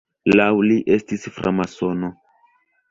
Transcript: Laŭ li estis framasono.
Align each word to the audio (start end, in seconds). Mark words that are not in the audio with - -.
Laŭ 0.39 0.47
li 0.71 0.79
estis 0.95 1.31
framasono. 1.37 2.13